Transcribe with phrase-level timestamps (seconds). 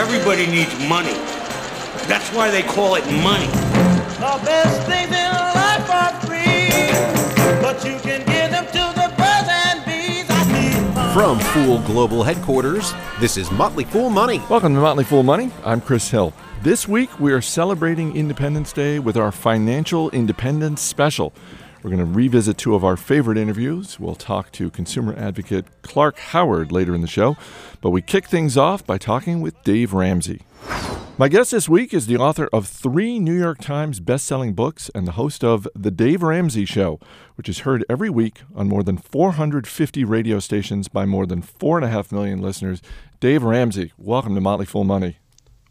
[0.00, 1.12] Everybody needs money.
[2.08, 3.48] That's why they call it money.
[4.16, 9.48] The best things in life are free, but you can give them to the birds
[9.50, 10.24] and bees.
[10.30, 11.12] I need.
[11.12, 14.40] From Fool Global Headquarters, this is Motley Fool Money.
[14.48, 15.50] Welcome to Motley Fool Money.
[15.66, 16.32] I'm Chris Hill.
[16.62, 21.34] This week we are celebrating Independence Day with our Financial Independence Special.
[21.82, 23.98] We're going to revisit two of our favorite interviews.
[23.98, 27.38] We'll talk to consumer advocate Clark Howard later in the show,
[27.80, 30.42] but we kick things off by talking with Dave Ramsey.
[31.16, 35.06] My guest this week is the author of three New York Times best-selling books and
[35.06, 37.00] the host of The Dave Ramsey Show,
[37.36, 42.12] which is heard every week on more than 450 radio stations by more than 4.5
[42.12, 42.82] million listeners.
[43.20, 45.19] Dave Ramsey, welcome to Motley Fool Money.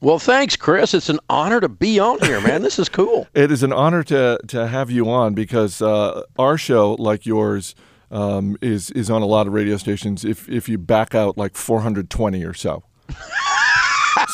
[0.02, 0.94] Well, thanks, Chris.
[0.94, 2.62] It's an honor to be on here, man.
[2.62, 3.28] This is cool.
[3.36, 7.76] It is an honor to to have you on because uh, our show, like yours,
[8.12, 10.26] um, is is on a lot of radio stations.
[10.26, 12.84] If if you back out like 420 or so.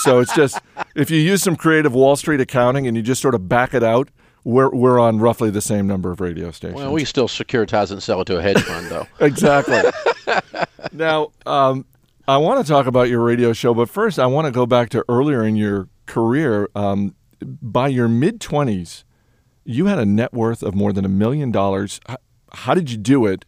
[0.01, 0.59] so it's just
[0.95, 3.83] if you use some creative Wall Street accounting and you just sort of back it
[3.83, 4.09] out,
[4.43, 6.79] we're we're on roughly the same number of radio stations.
[6.79, 9.07] Well, we still securitize and sell it to a hedge fund, though.
[9.19, 9.81] exactly.
[10.93, 11.85] now, um,
[12.27, 14.89] I want to talk about your radio show, but first, I want to go back
[14.89, 16.69] to earlier in your career.
[16.73, 19.03] Um, by your mid 20s,
[19.63, 21.99] you had a net worth of more than a million dollars.
[22.51, 23.45] How did you do it,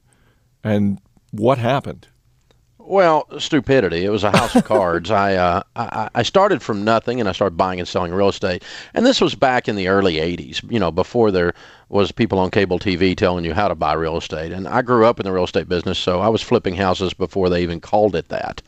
[0.64, 1.00] and
[1.32, 2.08] what happened?
[2.78, 4.06] Well, stupidity.
[4.06, 5.10] It was a house of cards.
[5.10, 8.64] I, uh, I I started from nothing, and I started buying and selling real estate.
[8.94, 10.62] And this was back in the early '80s.
[10.72, 11.54] You know, before there
[11.90, 14.52] was people on cable TV telling you how to buy real estate.
[14.52, 17.50] And I grew up in the real estate business, so I was flipping houses before
[17.50, 18.62] they even called it that.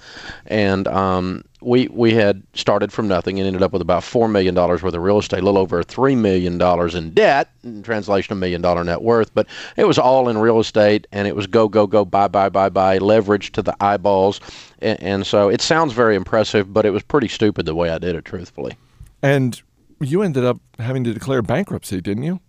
[0.46, 4.56] And um, we we had started from nothing and ended up with about four million
[4.56, 8.32] dollars worth of real estate, a little over three million dollars in debt, in translation
[8.34, 9.34] a million dollar net worth.
[9.34, 12.48] But it was all in real estate, and it was go go go buy buy
[12.48, 14.40] buy buy, leverage to the eyeballs.
[14.82, 17.98] And, and so it sounds very impressive, but it was pretty stupid the way I
[17.98, 18.78] did it, truthfully.
[19.22, 19.62] And
[20.00, 22.40] you ended up having to declare bankruptcy, didn't you?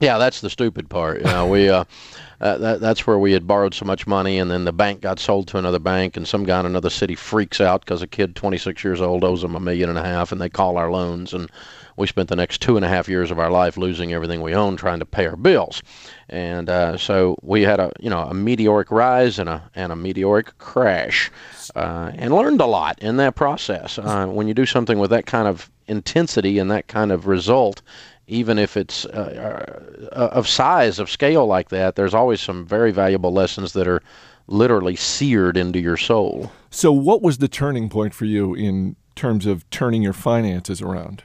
[0.00, 1.18] Yeah, that's the stupid part.
[1.18, 1.84] You know, we uh,
[2.40, 5.18] uh, that, that's where we had borrowed so much money, and then the bank got
[5.18, 8.36] sold to another bank, and some guy in another city freaks out because a kid
[8.36, 11.34] 26 years old owes them a million and a half, and they call our loans,
[11.34, 11.50] and
[11.96, 14.54] we spent the next two and a half years of our life losing everything we
[14.54, 15.82] owned trying to pay our bills,
[16.28, 19.96] and uh, so we had a you know a meteoric rise and a and a
[19.96, 21.28] meteoric crash,
[21.74, 23.98] uh, and learned a lot in that process.
[23.98, 27.82] Uh, when you do something with that kind of intensity and that kind of result,
[28.28, 32.92] even if it's uh, uh, of size, of scale like that, there's always some very
[32.92, 34.02] valuable lessons that are
[34.46, 36.52] literally seared into your soul.
[36.70, 41.24] So, what was the turning point for you in terms of turning your finances around?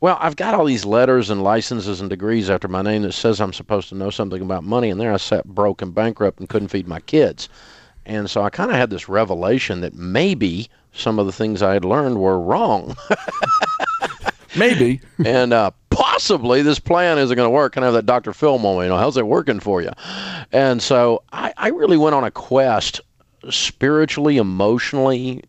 [0.00, 3.38] Well, I've got all these letters and licenses and degrees after my name that says
[3.38, 6.48] I'm supposed to know something about money, and there I sat broke and bankrupt and
[6.48, 7.50] couldn't feed my kids.
[8.06, 11.74] And so I kind of had this revelation that maybe some of the things I
[11.74, 12.96] had learned were wrong.
[14.56, 15.00] Maybe.
[15.24, 17.74] and uh, possibly this plan isn't going to work.
[17.74, 18.32] Kind of that Dr.
[18.32, 19.90] Phil moment, you know, how's it working for you?
[20.52, 23.00] And so I, I really went on a quest
[23.48, 25.42] spiritually, emotionally,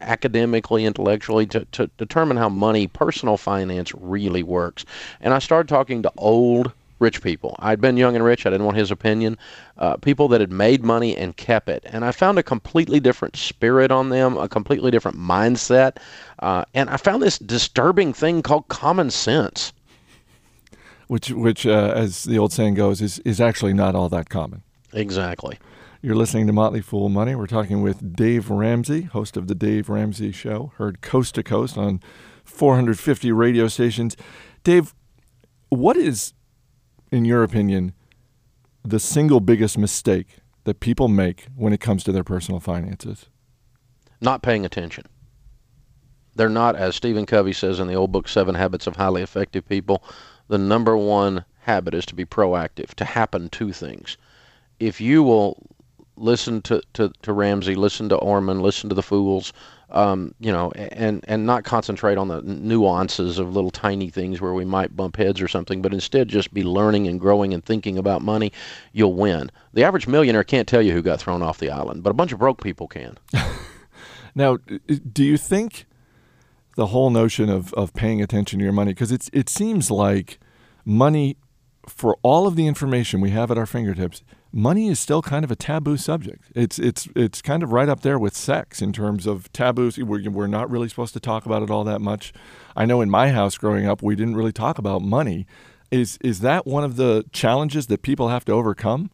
[0.00, 4.84] academically, intellectually to, to determine how money, personal finance really works.
[5.20, 7.56] And I started talking to old rich people.
[7.58, 8.46] I'd been young and rich.
[8.46, 9.38] I didn't want his opinion.
[9.78, 11.82] Uh, people that had made money and kept it.
[11.86, 15.98] And I found a completely different spirit on them, a completely different mindset.
[16.38, 19.72] Uh, and I found this disturbing thing called common sense.
[21.06, 24.62] Which, which uh, as the old saying goes, is, is actually not all that common.
[24.92, 25.58] Exactly.
[26.00, 27.34] You're listening to Motley Fool Money.
[27.34, 31.78] We're talking with Dave Ramsey, host of The Dave Ramsey Show, heard coast to coast
[31.78, 32.00] on
[32.44, 34.16] 450 radio stations.
[34.64, 34.94] Dave,
[35.70, 36.34] what is
[37.14, 37.92] in your opinion,
[38.82, 43.26] the single biggest mistake that people make when it comes to their personal finances?
[44.20, 45.04] Not paying attention.
[46.34, 49.68] They're not, as Stephen Covey says in the old book, Seven Habits of Highly Effective
[49.68, 50.02] People,
[50.48, 54.16] the number one habit is to be proactive, to happen to things.
[54.80, 55.64] If you will
[56.16, 59.52] listen to, to, to Ramsey, listen to Orman, listen to the Fools,
[59.94, 64.52] um, you know, and and not concentrate on the nuances of little tiny things where
[64.52, 67.96] we might bump heads or something, but instead just be learning and growing and thinking
[67.96, 68.52] about money,
[68.92, 69.50] you'll win.
[69.72, 72.32] The average millionaire can't tell you who got thrown off the island, but a bunch
[72.32, 73.16] of broke people can.
[74.34, 74.58] now,
[75.12, 75.86] do you think
[76.76, 80.38] the whole notion of, of paying attention to your money, because it's it seems like
[80.84, 81.36] money,
[81.86, 84.22] for all of the information we have at our fingertips,
[84.54, 86.44] money is still kind of a taboo subject.
[86.54, 89.98] It's it's it's kind of right up there with sex in terms of taboos.
[89.98, 92.32] We're, we're not really supposed to talk about it all that much.
[92.76, 95.46] I know in my house growing up, we didn't really talk about money.
[95.90, 99.10] Is is that one of the challenges that people have to overcome?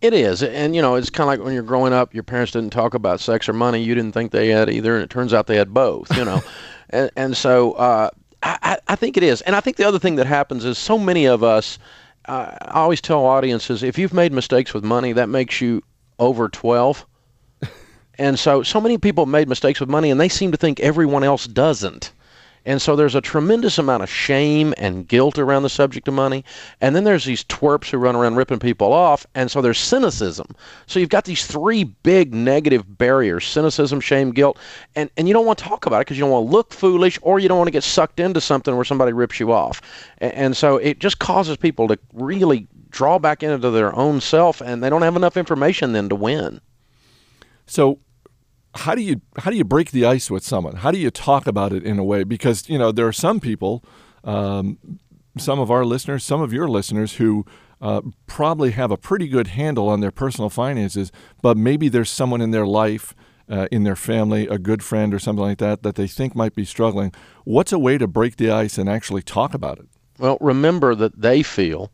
[0.00, 2.52] It is, and you know, it's kind of like when you're growing up, your parents
[2.52, 3.82] didn't talk about sex or money.
[3.82, 6.16] You didn't think they had either, and it turns out they had both.
[6.16, 6.40] You know,
[6.90, 8.10] and and so uh,
[8.42, 10.96] I, I think it is, and I think the other thing that happens is so
[10.96, 11.78] many of us.
[12.26, 15.82] I always tell audiences if you've made mistakes with money, that makes you
[16.18, 17.06] over twelve.
[18.18, 21.24] and so, so many people made mistakes with money, and they seem to think everyone
[21.24, 22.12] else doesn't.
[22.64, 26.44] And so there's a tremendous amount of shame and guilt around the subject of money.
[26.80, 29.26] And then there's these twerps who run around ripping people off.
[29.34, 30.46] And so there's cynicism.
[30.86, 34.58] So you've got these three big negative barriers cynicism, shame, guilt.
[34.94, 36.72] And, and you don't want to talk about it because you don't want to look
[36.72, 39.80] foolish or you don't want to get sucked into something where somebody rips you off.
[40.18, 44.60] And, and so it just causes people to really draw back into their own self
[44.60, 46.60] and they don't have enough information then to win.
[47.66, 48.00] So
[48.74, 50.76] how do you how do you break the ice with someone?
[50.76, 52.24] How do you talk about it in a way?
[52.24, 53.84] Because you know there are some people,
[54.24, 54.78] um,
[55.36, 57.44] some of our listeners, some of your listeners who
[57.80, 61.10] uh, probably have a pretty good handle on their personal finances,
[61.42, 63.14] but maybe there's someone in their life.
[63.48, 66.54] Uh, in their family, a good friend or something like that, that they think might
[66.54, 67.12] be struggling.
[67.42, 69.88] What's a way to break the ice and actually talk about it?
[70.20, 71.90] Well, remember that they feel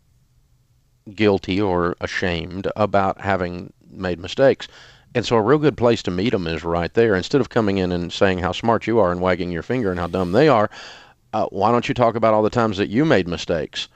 [1.14, 4.68] guilty or ashamed about having made mistakes.
[5.16, 7.14] And so a real good place to meet them is right there.
[7.14, 9.98] Instead of coming in and saying how smart you are and wagging your finger and
[9.98, 10.68] how dumb they are,
[11.32, 13.88] uh, why don't you talk about all the times that you made mistakes?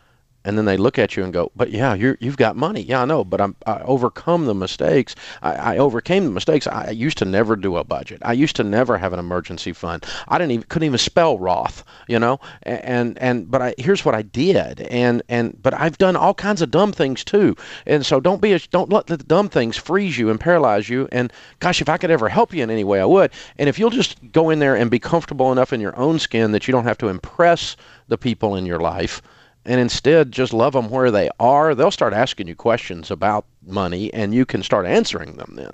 [0.45, 2.81] And then they look at you and go, "But yeah, you you've got money.
[2.81, 5.15] Yeah, I know, but I'm, I overcome the mistakes.
[5.43, 6.67] I, I overcame the mistakes.
[6.67, 8.23] I used to never do a budget.
[8.25, 10.05] I used to never have an emergency fund.
[10.29, 12.41] I didn't even couldn't even spell Roth, you know.
[12.63, 14.81] And and but I here's what I did.
[14.83, 17.55] And and but I've done all kinds of dumb things too.
[17.87, 21.09] And so don't be a, don't let the dumb things freeze you and paralyze you.
[21.13, 23.31] And gosh, if I could ever help you in any way, I would.
[23.59, 26.53] And if you'll just go in there and be comfortable enough in your own skin
[26.53, 27.77] that you don't have to impress
[28.09, 29.21] the people in your life
[29.65, 34.13] and instead just love them where they are, they'll start asking you questions about money
[34.13, 35.73] and you can start answering them then.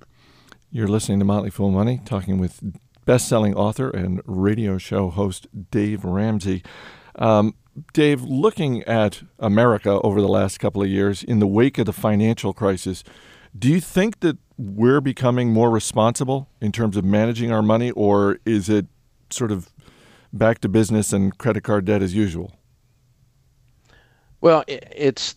[0.71, 2.61] You're listening to Motley Fool Money, talking with
[3.05, 6.63] best selling author and radio show host Dave Ramsey.
[7.15, 7.55] Um,
[7.93, 11.93] Dave, looking at America over the last couple of years in the wake of the
[11.93, 13.05] financial crisis,
[13.57, 18.39] do you think that we're becoming more responsible in terms of managing our money, or
[18.45, 18.87] is it
[19.31, 19.71] sort of
[20.33, 22.53] back to business and credit card debt as usual?
[24.47, 25.35] Well, it's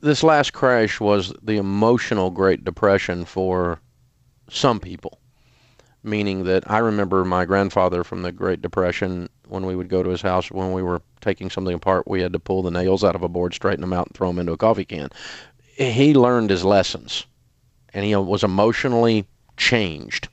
[0.00, 3.80] this last crash was the emotional Great Depression for
[4.48, 5.18] some people,
[6.04, 10.10] meaning that I remember my grandfather from the Great Depression when we would go to
[10.10, 13.16] his house when we were taking something apart, we had to pull the nails out
[13.16, 15.08] of a board, straighten them out, and throw them into a coffee can.
[15.74, 17.26] He learned his lessons,
[17.92, 19.26] and he was emotionally
[19.56, 20.28] changed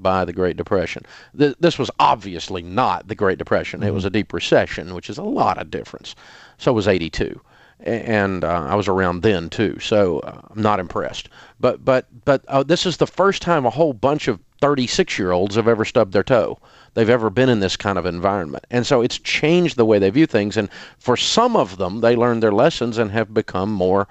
[0.00, 1.04] by the Great Depression.
[1.32, 3.84] This was obviously not the Great Depression.
[3.84, 3.94] It mm-hmm.
[3.94, 6.16] was a deep recession, which is a lot of difference.
[6.58, 7.40] So was 82
[7.80, 11.28] and uh, I was around then too, so uh, I'm not impressed.
[11.60, 15.32] But but but uh, this is the first time a whole bunch of 36 year
[15.32, 16.58] olds have ever stubbed their toe.
[16.94, 20.10] They've ever been in this kind of environment, and so it's changed the way they
[20.10, 20.56] view things.
[20.56, 24.08] And for some of them, they learned their lessons and have become more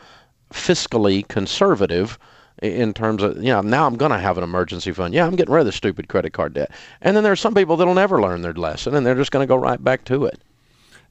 [0.53, 2.19] fiscally conservative
[2.61, 5.13] in terms of you know now I'm going to have an emergency fund.
[5.15, 6.69] Yeah, I'm getting rid of the stupid credit card debt.
[7.01, 9.51] And then there's some people that'll never learn their lesson, and they're just going to
[9.51, 10.39] go right back to it.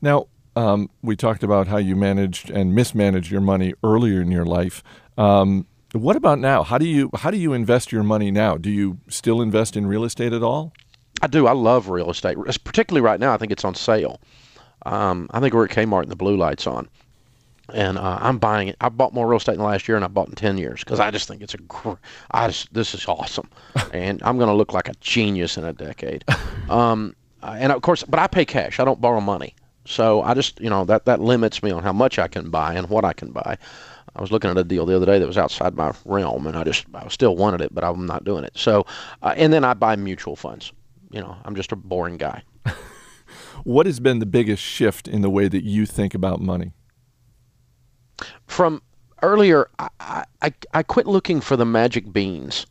[0.01, 4.45] Now, um, we talked about how you managed and mismanaged your money earlier in your
[4.45, 4.83] life.
[5.19, 6.62] Um, what about now?
[6.65, 8.56] How do you how do you invest your money now?
[8.56, 10.73] Do you still invest in real estate at all?
[11.23, 11.46] I do.
[11.46, 13.32] I love real estate, particularly right now.
[13.32, 14.20] I think it's on sale.
[14.84, 16.89] Um, I think we're at Kmart and the blue lights on,
[17.73, 18.77] and uh, I'm buying it.
[18.81, 20.81] I bought more real estate in the last year, and I bought in ten years
[20.81, 21.58] because I just think it's a.
[21.58, 21.93] Gr-
[22.32, 23.49] I just this is awesome,
[23.93, 26.25] and I'm going to look like a genius in a decade.
[26.69, 28.81] Um, and of course, but I pay cash.
[28.81, 29.55] I don't borrow money.
[29.86, 32.74] So I just, you know, that, that limits me on how much I can buy
[32.74, 33.58] and what I can buy.
[34.17, 36.56] I was looking at a deal the other day that was outside my realm, and
[36.56, 38.53] I just, I still wanted it, but I'm not doing it.
[38.55, 38.86] So,
[39.22, 40.72] uh, and then I buy mutual funds.
[41.10, 42.43] You know, I'm just a boring guy.
[43.64, 46.72] what has been the biggest shift in the way that you think about money?
[48.46, 48.82] From
[49.22, 52.67] earlier, I, I, I quit looking for the magic beans.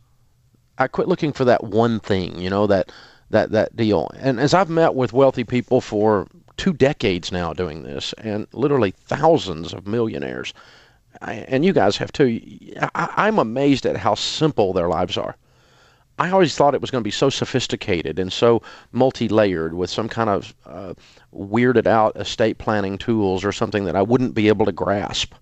[0.78, 2.90] I quit looking for that one thing, you know, that
[3.34, 4.10] that that deal.
[4.16, 6.26] And as I've met with wealthy people for
[6.56, 10.54] two decades now doing this, and literally thousands of millionaires.
[11.20, 12.40] I, and you guys have too.
[12.94, 15.36] I, I'm amazed at how simple their lives are.
[16.18, 20.08] I always thought it was going to be so sophisticated and so multi-layered with some
[20.08, 20.94] kind of uh,
[21.34, 25.34] weirded out estate planning tools or something that I wouldn't be able to grasp.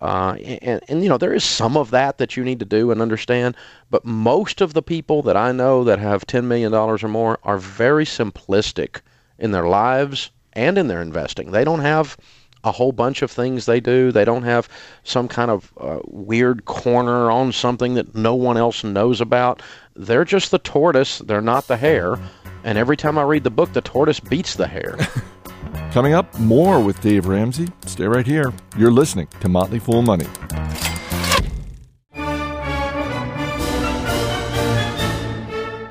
[0.00, 2.90] Uh, and, and, you know, there is some of that that you need to do
[2.90, 3.56] and understand,
[3.90, 7.58] but most of the people that I know that have $10 million or more are
[7.58, 9.00] very simplistic
[9.38, 11.50] in their lives and in their investing.
[11.50, 12.16] They don't have
[12.64, 14.12] a whole bunch of things they do.
[14.12, 14.68] They don't have
[15.02, 19.62] some kind of uh, weird corner on something that no one else knows about.
[20.00, 21.18] They're just the tortoise.
[21.18, 22.18] They're not the hare.
[22.64, 24.96] And every time I read the book, the tortoise beats the hare.
[25.92, 27.68] Coming up, more with Dave Ramsey.
[27.84, 28.50] Stay right here.
[28.78, 30.24] You're listening to Motley Fool Money.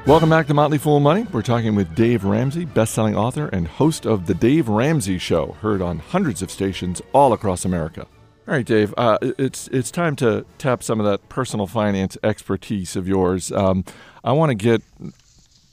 [0.07, 1.27] Welcome back to Motley Fool Money.
[1.31, 5.83] We're talking with Dave Ramsey, best-selling author and host of the Dave Ramsey Show, heard
[5.83, 8.07] on hundreds of stations all across America.
[8.49, 8.95] All right, Dave.
[8.97, 13.51] Uh, it's it's time to tap some of that personal finance expertise of yours.
[13.51, 13.85] Um,
[14.23, 14.81] I want to get,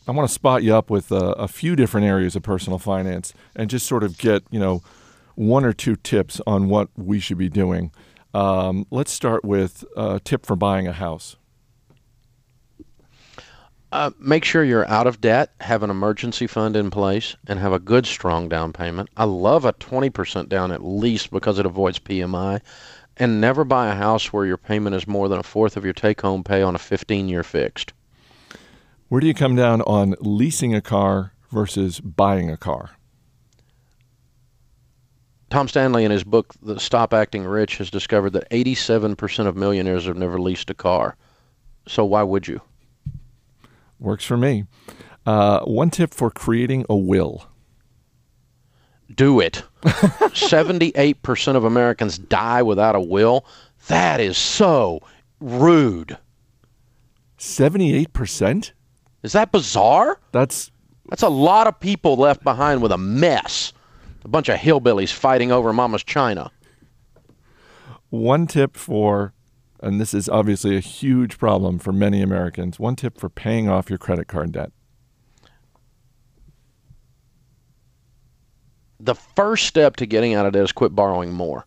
[0.06, 3.33] I want to spot you up with a, a few different areas of personal finance,
[3.54, 4.83] and just sort of get you know
[5.37, 7.92] one or two tips on what we should be doing.
[8.35, 11.37] Um, let's start with a tip for buying a house.
[13.93, 17.73] Uh, make sure you're out of debt, have an emergency fund in place, and have
[17.73, 19.09] a good, strong down payment.
[19.16, 22.61] I love a 20% down at least because it avoids PMI.
[23.16, 25.95] And never buy a house where your payment is more than a fourth of your
[25.95, 27.95] take home pay on a 15 year fixed.
[29.09, 32.90] Where do you come down on leasing a car versus buying a car?
[35.49, 40.07] Tom Stanley, in his book, The Stop Acting Rich, has discovered that 87% of millionaires
[40.07, 41.16] have never leased a car.
[41.87, 42.61] So why would you?
[43.99, 44.65] Works for me.
[45.25, 47.47] Uh, one tip for creating a will.
[49.15, 49.62] Do it.
[49.83, 53.47] 78% of Americans die without a will.
[53.88, 55.00] That is so
[55.41, 56.19] rude.
[57.38, 58.73] 78%?
[59.23, 60.21] Is that bizarre?
[60.33, 60.71] That's
[61.09, 63.73] That's a lot of people left behind with a mess.
[64.25, 66.50] A bunch of hillbillies fighting over mama's china.
[68.11, 69.33] one tip for,
[69.87, 73.88] and this is obviously a huge problem for many Americans, one tip for paying off
[73.88, 74.73] your credit card debt.
[78.99, 81.66] The first step to getting out of debt is quit borrowing more.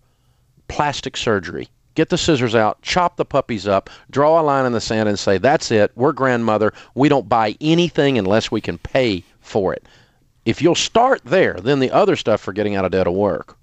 [0.67, 1.69] Plastic surgery.
[1.95, 5.17] Get the scissors out, chop the puppies up, draw a line in the sand, and
[5.17, 5.91] say, That's it.
[5.95, 6.73] We're grandmother.
[6.95, 9.85] We don't buy anything unless we can pay for it.
[10.45, 13.57] If you'll start there, then the other stuff for getting out of debt will work.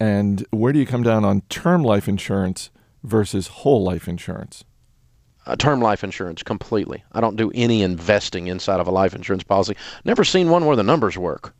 [0.00, 2.70] And where do you come down on term life insurance
[3.02, 4.64] versus whole life insurance?
[5.46, 7.04] uh, term life insurance completely.
[7.12, 9.76] I don't do any investing inside of a life insurance policy.
[10.04, 11.54] Never seen one where the numbers work.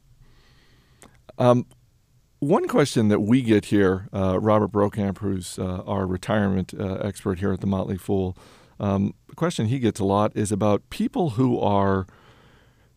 [2.40, 7.38] One question that we get here, uh, Robert Brokamp, who's uh, our retirement uh, expert
[7.38, 8.36] here at the Motley Fool,
[8.78, 12.06] um, the question he gets a lot is about people who are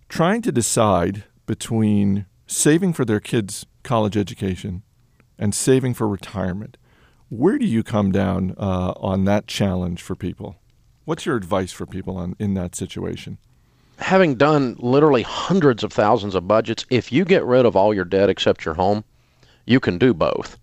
[0.09, 4.83] trying to decide between saving for their kids' college education
[5.37, 6.77] and saving for retirement.
[7.29, 10.55] Where do you come down uh, on that challenge for people?
[11.05, 13.37] What's your advice for people on, in that situation?
[13.99, 18.05] Having done literally hundreds of thousands of budgets, if you get rid of all your
[18.05, 19.03] debt except your home,
[19.65, 20.57] you can do both.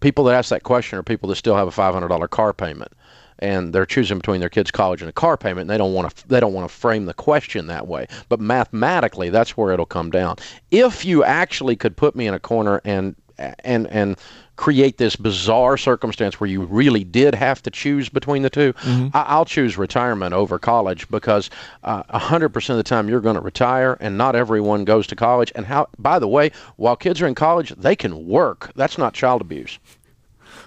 [0.00, 2.92] People that ask that question are people that still have a $500 car payment
[3.38, 5.62] and they're choosing between their kids' college and a car payment.
[5.62, 6.28] And they don't want to.
[6.28, 8.06] They don't want to frame the question that way.
[8.28, 10.36] But mathematically, that's where it'll come down.
[10.70, 13.14] If you actually could put me in a corner and
[13.60, 14.16] and and
[14.58, 18.74] create this bizarre circumstance where you really did have to choose between the 2
[19.14, 21.48] I, I'll choose retirement over college because
[21.84, 25.16] uh, hundred percent of the time you're going to retire, and not everyone goes to
[25.16, 25.52] college.
[25.54, 25.88] And how?
[25.98, 28.72] By the way, while kids are in college, they can work.
[28.74, 29.78] That's not child abuse.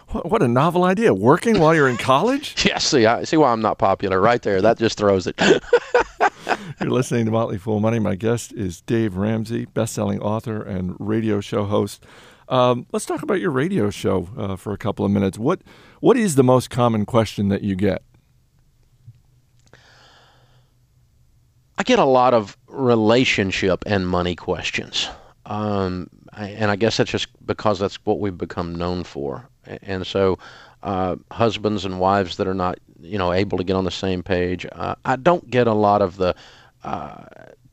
[0.07, 1.13] What, what a novel idea!
[1.13, 2.55] Working while you're in college?
[2.65, 4.61] yes, see, I see why I'm not popular right there.
[4.61, 5.39] That just throws it.
[6.79, 7.99] You're listening to Motley Fool Money.
[7.99, 12.03] My guest is Dave Ramsey, best-selling author and radio show host.
[12.51, 15.39] Um, let's talk about your radio show uh, for a couple of minutes.
[15.39, 15.61] What
[16.01, 18.03] What is the most common question that you get?
[21.77, 25.07] I get a lot of relationship and money questions.
[25.45, 29.49] Um, I, and I guess that's just because that's what we've become known for.
[29.65, 30.37] And so,
[30.83, 34.21] uh, husbands and wives that are not, you know, able to get on the same
[34.23, 34.65] page.
[34.73, 36.35] Uh, I don't get a lot of the
[36.83, 37.23] uh,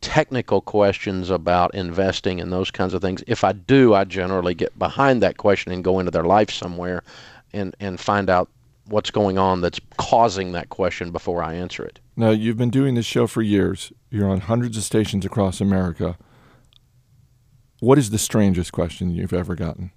[0.00, 3.22] technical questions about investing and those kinds of things.
[3.26, 7.02] If I do, I generally get behind that question and go into their life somewhere,
[7.52, 8.48] and and find out
[8.86, 12.00] what's going on that's causing that question before I answer it.
[12.16, 13.92] Now, you've been doing this show for years.
[14.10, 16.16] You're on hundreds of stations across America.
[17.80, 19.92] What is the strangest question you've ever gotten?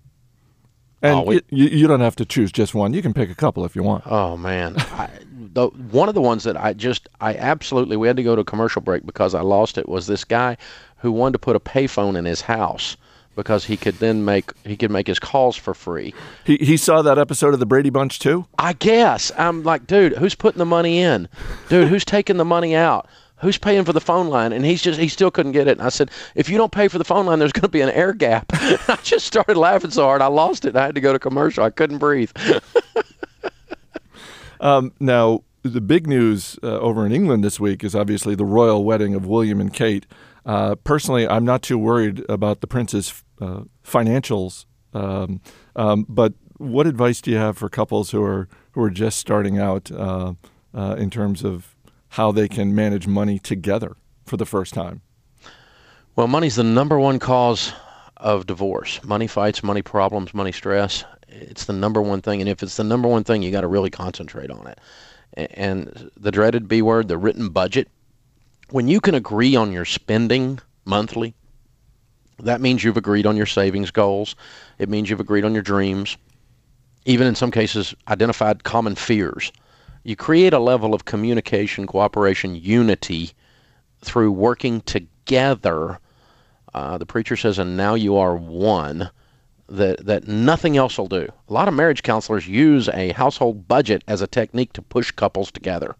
[1.02, 2.94] And Oh, we- you, you don't have to choose just one.
[2.94, 4.04] You can pick a couple if you want.
[4.06, 5.10] Oh man, I,
[5.54, 8.42] the one of the ones that I just I absolutely we had to go to
[8.42, 10.58] a commercial break because I lost it was this guy
[10.98, 12.96] who wanted to put a payphone in his house
[13.36, 16.14] because he could then make he could make his calls for free.
[16.44, 18.46] He, he saw that episode of the Brady Bunch too.
[18.60, 21.28] I guess I'm like, dude, who's putting the money in?
[21.70, 23.08] Dude, who's taking the money out?
[23.42, 24.54] Who's paying for the phone line?
[24.54, 25.78] And he's just, he still couldn't get it.
[25.78, 27.82] And I said, if you don't pay for the phone line, there's going to be
[27.82, 28.46] an air gap.
[28.54, 30.76] I just started laughing so hard, I lost it.
[30.76, 31.64] I had to go to commercial.
[31.64, 32.32] I couldn't breathe.
[34.62, 38.84] um, now, the big news uh, over in England this week is obviously the royal
[38.84, 40.06] wedding of William and Kate.
[40.46, 45.40] Uh, personally, I'm not too worried about the prince's uh, financials, um,
[45.76, 49.60] um, but what advice do you have for couples who are who are just starting
[49.60, 50.34] out uh,
[50.74, 51.71] uh, in terms of
[52.12, 55.02] how they can manage money together for the first time?
[56.16, 57.74] Well, money's the number one cause
[58.18, 59.04] of divorce.
[59.04, 61.04] Money fights, money problems, money stress.
[61.28, 63.68] It's the number one thing, and if it's the number one thing, you got to
[63.68, 64.80] really concentrate on it.
[65.56, 67.88] And the dreaded B word, the written budget.
[68.70, 71.34] When you can agree on your spending monthly,
[72.40, 74.36] that means you've agreed on your savings goals.
[74.78, 76.18] It means you've agreed on your dreams
[77.06, 79.52] even in some cases, identified common fears.
[80.04, 83.32] You create a level of communication, cooperation, unity
[84.02, 86.00] through working together.
[86.74, 89.12] Uh, the preacher says, and now you are one,
[89.70, 91.28] that, that nothing else will do.
[91.48, 95.52] A lot of marriage counselors use a household budget as a technique to push couples
[95.52, 95.96] together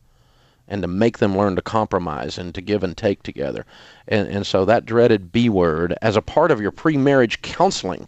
[0.68, 3.66] and to make them learn to compromise and to give and take together.
[4.08, 8.08] And, and so that dreaded B word, as a part of your pre marriage counseling,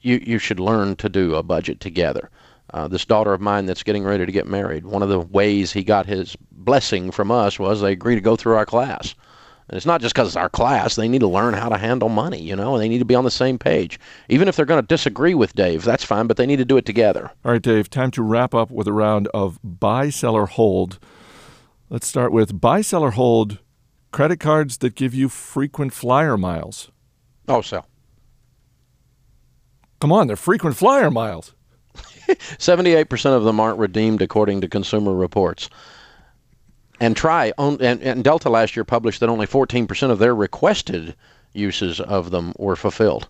[0.00, 2.30] you, you should learn to do a budget together.
[2.72, 5.72] Uh, this daughter of mine that's getting ready to get married, one of the ways
[5.72, 9.14] he got his blessing from us was they agreed to go through our class.
[9.68, 10.96] And it's not just because it's our class.
[10.96, 13.14] They need to learn how to handle money, you know, and they need to be
[13.14, 13.98] on the same page.
[14.28, 16.76] Even if they're going to disagree with Dave, that's fine, but they need to do
[16.76, 17.30] it together.
[17.44, 20.98] All right, Dave, time to wrap up with a round of buy, seller, hold.
[21.88, 23.58] Let's start with buy, seller, hold
[24.12, 26.90] credit cards that give you frequent flyer miles.
[27.48, 27.86] Oh, sell.
[30.00, 31.54] Come on, they're frequent flyer miles.
[32.58, 35.68] 78% of them aren't redeemed according to consumer reports.
[37.00, 41.14] And try and, and Delta last year published that only 14% of their requested
[41.52, 43.28] uses of them were fulfilled.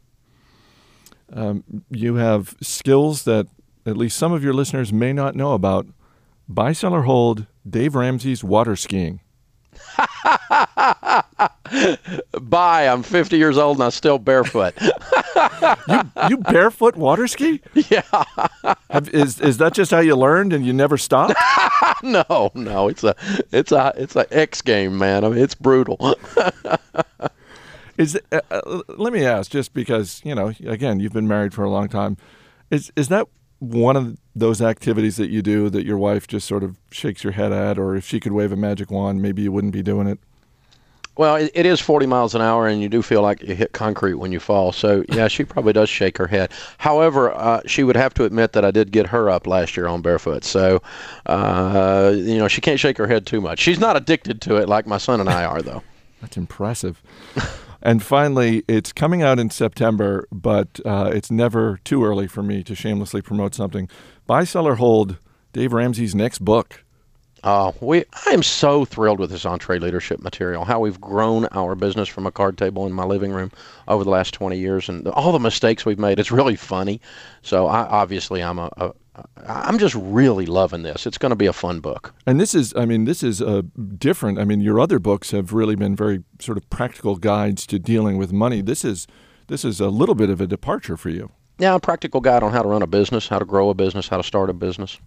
[1.32, 3.46] Um, you have skills that
[3.86, 5.86] at least some of your listeners may not know about.
[6.48, 9.20] Buy, seller, hold Dave Ramsey's water skiing.
[12.40, 12.88] Bye.
[12.88, 14.74] I'm 50 years old and I'm still barefoot.
[15.88, 17.60] you, you barefoot water ski?
[17.90, 18.02] Yeah.
[18.90, 21.34] Have, is is that just how you learned and you never stopped?
[22.02, 22.88] no, no.
[22.88, 23.14] It's a
[23.52, 25.24] it's a it's a X game, man.
[25.24, 26.16] I mean, it's brutal.
[27.96, 31.64] is uh, uh, let me ask, just because you know, again, you've been married for
[31.64, 32.16] a long time.
[32.70, 33.26] Is is that
[33.60, 37.32] one of those activities that you do that your wife just sort of shakes your
[37.34, 40.06] head at, or if she could wave a magic wand, maybe you wouldn't be doing
[40.06, 40.18] it?
[41.20, 43.72] Well, it, it is 40 miles an hour, and you do feel like you hit
[43.72, 44.72] concrete when you fall.
[44.72, 46.50] So, yeah, she probably does shake her head.
[46.78, 49.86] However, uh, she would have to admit that I did get her up last year
[49.86, 50.44] on barefoot.
[50.44, 50.80] So,
[51.26, 53.58] uh, you know, she can't shake her head too much.
[53.58, 55.82] She's not addicted to it like my son and I are, though.
[56.22, 57.02] That's impressive.
[57.82, 62.64] and finally, it's coming out in September, but uh, it's never too early for me
[62.64, 63.90] to shamelessly promote something.
[64.26, 65.18] Buy, sell, or hold
[65.52, 66.82] Dave Ramsey's next book.
[67.42, 70.64] Uh, we, I am so thrilled with this EntreLeadership material.
[70.64, 73.50] How we've grown our business from a card table in my living room
[73.88, 76.18] over the last 20 years, and all the mistakes we've made.
[76.18, 77.00] It's really funny.
[77.42, 78.92] So I, obviously, I'm a, a
[79.46, 81.06] I'm just really loving this.
[81.06, 82.14] It's going to be a fun book.
[82.26, 84.38] And this is, I mean, this is a different.
[84.38, 88.16] I mean, your other books have really been very sort of practical guides to dealing
[88.16, 88.60] with money.
[88.62, 89.06] This is,
[89.48, 91.32] this is a little bit of a departure for you.
[91.58, 94.08] Yeah, a practical guide on how to run a business, how to grow a business,
[94.08, 94.98] how to start a business.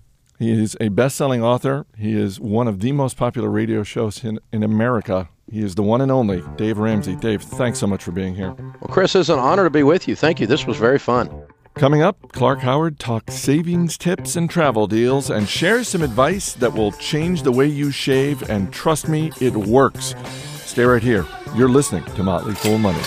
[0.43, 1.85] He is a best selling author.
[1.97, 5.29] He is one of the most popular radio shows in, in America.
[5.49, 7.15] He is the one and only Dave Ramsey.
[7.15, 8.51] Dave, thanks so much for being here.
[8.51, 10.17] Well, Chris, it's an honor to be with you.
[10.17, 10.47] Thank you.
[10.47, 11.31] This was very fun.
[11.75, 16.73] Coming up, Clark Howard talks savings tips and travel deals and shares some advice that
[16.73, 18.49] will change the way you shave.
[18.49, 20.13] And trust me, it works.
[20.55, 21.25] Stay right here.
[21.55, 23.01] You're listening to Motley Fool Money.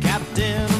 [0.00, 0.79] Captain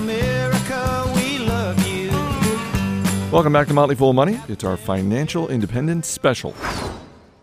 [3.33, 4.41] Welcome back to Motley Fool Money.
[4.49, 6.53] It's our financial independence special.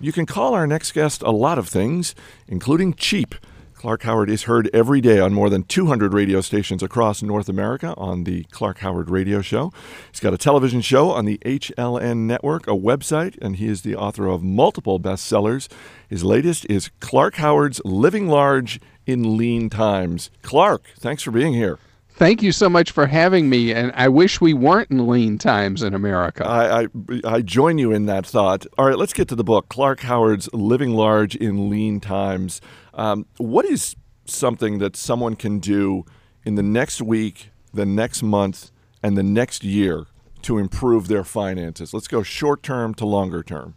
[0.02, 2.14] You can call our next guest a lot of things,
[2.46, 3.34] including cheap.
[3.74, 7.94] Clark Howard is heard every day on more than 200 radio stations across North America
[7.96, 9.72] on the Clark Howard Radio Show.
[10.12, 13.96] He's got a television show on the HLN network, a website, and he is the
[13.96, 15.70] author of multiple bestsellers.
[16.10, 20.32] His latest is Clark Howard's Living Large in Lean Times.
[20.42, 21.80] Clark, thanks for being here.
[22.18, 25.84] Thank you so much for having me, and I wish we weren't in lean times
[25.84, 26.48] in America.
[26.48, 26.88] I, I,
[27.24, 28.66] I join you in that thought.
[28.76, 32.60] All right, let's get to the book, Clark Howard's Living Large in Lean Times.
[32.96, 36.06] Um, what is something that someone can do
[36.44, 38.72] in the next week, the next month,
[39.04, 40.08] and the next year
[40.42, 41.94] to improve their finances?
[41.94, 43.76] Let's go short term to longer term.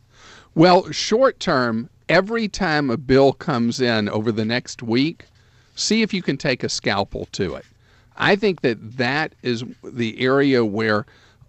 [0.54, 5.26] Well, short term, every time a bill comes in over the next week,
[5.74, 7.66] see if you can take a scalpel to it.
[8.20, 11.06] I think that that is the area where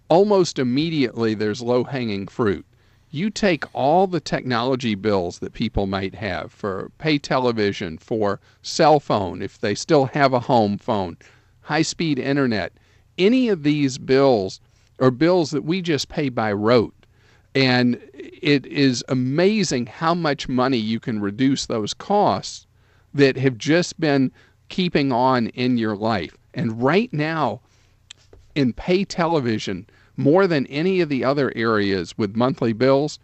[0.08, 2.64] almost immediately there's low hanging fruit.
[3.10, 9.00] You take all the technology bills that people might have for pay television, for cell
[9.00, 11.18] phone, if they still have a home phone,
[11.60, 12.72] high speed internet,
[13.18, 14.58] any of these bills
[14.98, 16.94] are bills that we just pay by rote.
[17.54, 22.66] And it is amazing how much money you can reduce those costs
[23.12, 24.32] that have just been
[24.70, 26.38] keeping on in your life.
[26.54, 27.60] And right now,
[28.54, 29.86] in pay television,
[30.16, 33.18] more than any of the other areas with monthly bills,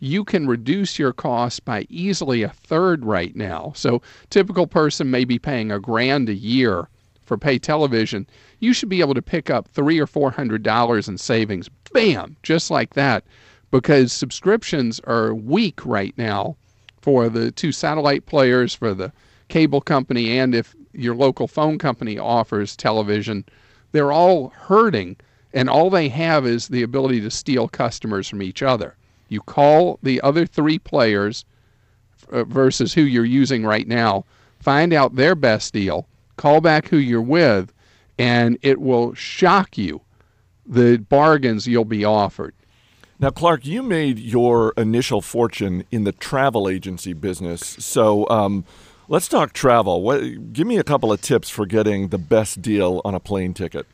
[0.00, 3.72] you can reduce your costs by easily a third right now.
[3.74, 6.88] So, typical person may be paying a grand a year
[7.24, 8.26] for pay television.
[8.60, 12.36] You should be able to pick up three or four hundred dollars in savings, bam,
[12.42, 13.24] just like that,
[13.70, 16.56] because subscriptions are weak right now
[17.00, 19.12] for the two satellite players, for the
[19.48, 23.44] cable company, and if your local phone company offers television,
[23.92, 25.16] they're all hurting,
[25.52, 28.96] and all they have is the ability to steal customers from each other.
[29.28, 31.44] You call the other three players
[32.30, 34.24] uh, versus who you're using right now,
[34.60, 37.72] find out their best deal, call back who you're with,
[38.18, 40.00] and it will shock you
[40.66, 42.54] the bargains you'll be offered.
[43.20, 47.60] Now, Clark, you made your initial fortune in the travel agency business.
[47.60, 48.64] So um,
[49.08, 50.02] let's talk travel.
[50.02, 53.54] What, give me a couple of tips for getting the best deal on a plane
[53.54, 53.86] ticket.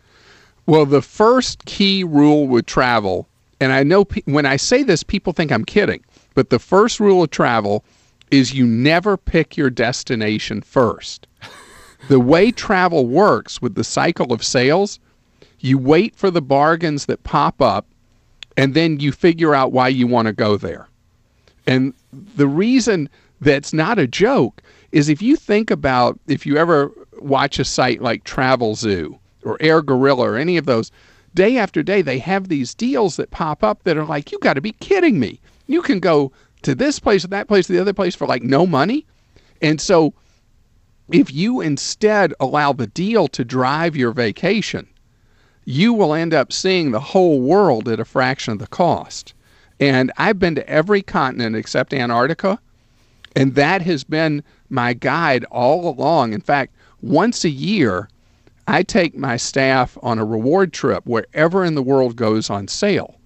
[0.66, 3.29] Well, the first key rule with travel,
[3.61, 7.01] and I know pe- when I say this, people think I'm kidding, but the first
[7.01, 7.85] rule of travel
[8.31, 11.27] is you never pick your destination first.
[12.09, 15.01] the way travel works with the cycle of sales,
[15.59, 17.87] you wait for the bargains that pop up
[18.57, 20.88] and then you figure out why you want to go there.
[21.66, 23.09] And the reason
[23.40, 28.03] that's not a joke is if you think about if you ever watch a site
[28.03, 30.90] like Travel Zoo or Air Gorilla or any of those,
[31.35, 34.55] day after day they have these deals that pop up that are like, you got
[34.55, 35.40] to be kidding me.
[35.66, 38.42] You can go to this place or that place or the other place for like
[38.42, 39.07] no money.
[39.62, 40.14] And so
[41.11, 44.87] if you instead allow the deal to drive your vacation,
[45.64, 49.35] you will end up seeing the whole world at a fraction of the cost.
[49.79, 52.61] And I've been to every continent except Antarctica,
[53.35, 56.33] and that has been my guide all along.
[56.33, 58.09] In fact, once a year,
[58.66, 63.16] I take my staff on a reward trip wherever in the world goes on sale.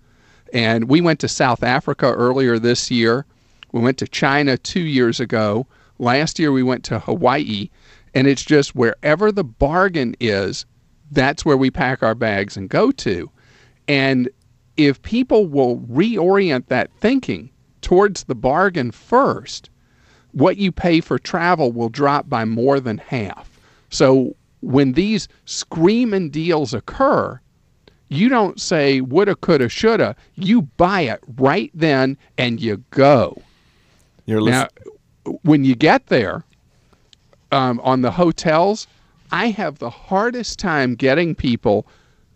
[0.52, 3.26] And we went to South Africa earlier this year.
[3.72, 5.66] We went to China two years ago.
[5.98, 7.68] Last year we went to Hawaii.
[8.14, 10.64] And it's just wherever the bargain is,
[11.10, 13.30] that's where we pack our bags and go to.
[13.88, 14.30] And
[14.76, 19.70] if people will reorient that thinking towards the bargain first,
[20.34, 23.48] what you pay for travel will drop by more than half.
[23.90, 27.40] So when these screaming deals occur,
[28.08, 30.16] you don't say woulda, coulda, shoulda.
[30.34, 33.40] You buy it right then and you go.
[34.26, 34.68] You're Now,
[35.42, 36.44] when you get there
[37.52, 38.86] um, on the hotels,
[39.30, 41.86] I have the hardest time getting people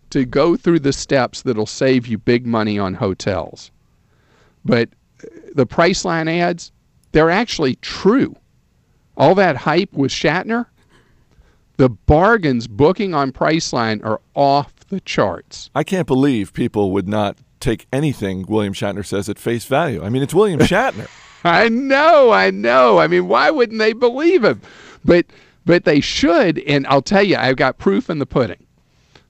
[0.09, 3.71] to go through the steps that'll save you big money on hotels.
[4.65, 4.89] But
[5.23, 6.71] uh, the Priceline ads,
[7.11, 8.35] they're actually true.
[9.17, 10.67] All that hype with Shatner,
[11.77, 15.69] the bargains booking on Priceline are off the charts.
[15.75, 20.03] I can't believe people would not take anything William Shatner says at face value.
[20.03, 21.07] I mean, it's William Shatner.
[21.43, 22.99] I know, I know.
[22.99, 24.61] I mean, why wouldn't they believe him?
[25.05, 25.25] But
[25.65, 28.65] but they should, and I'll tell you, I've got proof in the pudding.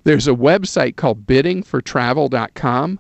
[0.06, 3.00] There's a website called biddingfortravel.com.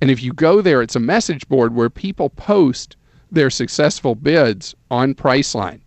[0.00, 2.96] And if you go there, it's a message board where people post
[3.30, 5.80] their successful bids on Priceline.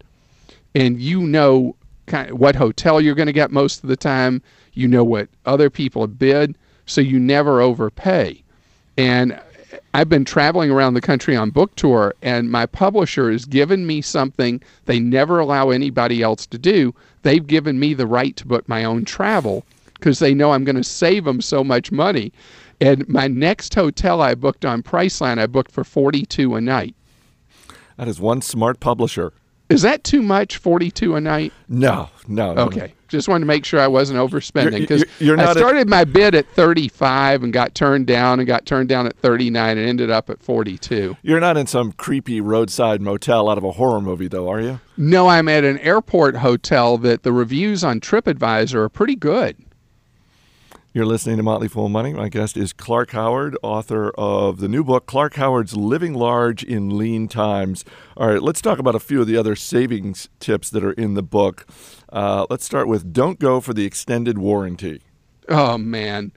[0.75, 1.75] And you know
[2.05, 4.41] kind of what hotel you're going to get most of the time.
[4.73, 8.43] You know what other people have bid, so you never overpay.
[8.97, 9.39] And
[9.93, 14.01] I've been traveling around the country on book tour, and my publisher has given me
[14.01, 16.93] something they never allow anybody else to do.
[17.21, 20.75] They've given me the right to book my own travel because they know I'm going
[20.75, 22.33] to save them so much money.
[22.81, 26.95] And my next hotel I booked on Priceline, I booked for 42 a night.
[27.97, 29.33] That is one smart publisher.
[29.69, 31.51] Is that too much, 42 a night?
[31.67, 32.47] No, no.
[32.47, 32.61] no, no.
[32.63, 32.93] Okay.
[33.07, 36.35] Just wanted to make sure I wasn't overspending because I not a- started my bid
[36.35, 40.29] at 35 and got turned down and got turned down at 39 and ended up
[40.29, 41.15] at 42.
[41.21, 44.79] You're not in some creepy roadside motel out of a horror movie, though, are you?
[44.97, 49.55] No, I'm at an airport hotel that the reviews on TripAdvisor are pretty good.
[50.95, 52.13] You're listening to Motley Fool Money.
[52.13, 56.95] My guest is Clark Howard, author of the new book, Clark Howard's Living Large in
[56.95, 57.83] Lean Times.
[58.15, 61.15] All right, let's talk about a few of the other savings tips that are in
[61.15, 61.65] the book.
[62.09, 65.01] Uh, let's start with don't go for the extended warranty.
[65.49, 66.31] Oh, man.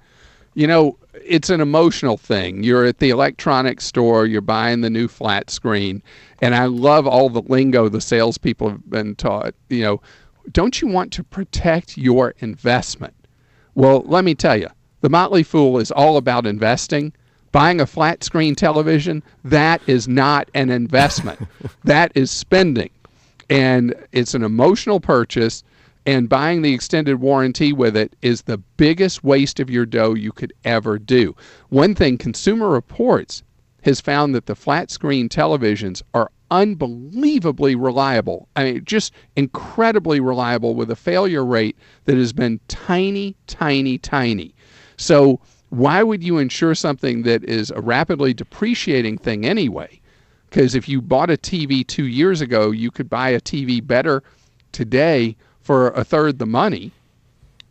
[0.54, 2.62] You know, it's an emotional thing.
[2.62, 6.02] You're at the electronics store, you're buying the new flat screen,
[6.40, 9.54] and I love all the lingo the salespeople have been taught.
[9.68, 10.02] You know,
[10.50, 13.15] don't you want to protect your investment?
[13.76, 14.68] Well, let me tell you,
[15.02, 17.12] the Motley Fool is all about investing.
[17.52, 21.38] Buying a flat screen television, that is not an investment.
[21.84, 22.88] that is spending.
[23.50, 25.62] And it's an emotional purchase.
[26.06, 30.32] And buying the extended warranty with it is the biggest waste of your dough you
[30.32, 31.36] could ever do.
[31.68, 33.42] One thing Consumer Reports
[33.82, 38.48] has found that the flat screen televisions are unbelievably reliable.
[38.56, 44.54] I mean, just incredibly reliable with a failure rate that has been tiny, tiny, tiny.
[44.96, 50.00] So, why would you insure something that is a rapidly depreciating thing anyway?
[50.48, 54.22] Because if you bought a TV two years ago, you could buy a TV better
[54.72, 56.92] today for a third the money.